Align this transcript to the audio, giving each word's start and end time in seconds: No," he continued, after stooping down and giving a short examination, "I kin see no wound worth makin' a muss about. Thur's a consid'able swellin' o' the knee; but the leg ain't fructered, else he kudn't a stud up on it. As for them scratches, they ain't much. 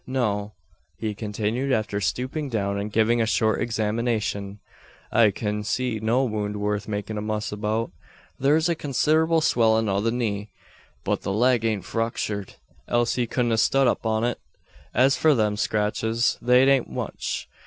No," 0.07 0.53
he 0.97 1.13
continued, 1.13 1.71
after 1.71 2.01
stooping 2.01 2.49
down 2.49 2.79
and 2.79 2.91
giving 2.91 3.21
a 3.21 3.27
short 3.27 3.61
examination, 3.61 4.57
"I 5.11 5.29
kin 5.29 5.63
see 5.63 5.99
no 5.99 6.23
wound 6.23 6.59
worth 6.59 6.87
makin' 6.87 7.19
a 7.19 7.21
muss 7.21 7.51
about. 7.51 7.91
Thur's 8.39 8.67
a 8.67 8.73
consid'able 8.73 9.41
swellin' 9.41 9.87
o' 9.87 10.01
the 10.01 10.09
knee; 10.09 10.49
but 11.03 11.21
the 11.21 11.31
leg 11.31 11.63
ain't 11.65 11.85
fructered, 11.85 12.55
else 12.87 13.13
he 13.13 13.27
kudn't 13.27 13.51
a 13.53 13.59
stud 13.59 13.85
up 13.85 14.03
on 14.07 14.23
it. 14.23 14.39
As 14.91 15.15
for 15.17 15.35
them 15.35 15.55
scratches, 15.55 16.35
they 16.41 16.67
ain't 16.67 16.89
much. 16.89 17.47